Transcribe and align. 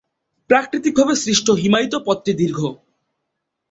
প্রাকৃতিকভাবে 0.49 1.13
সৃষ্ট 1.15 1.47
হিমায়িত 1.61 1.93
পথটি 2.05 2.31
দীর্ঘ। 2.33 2.59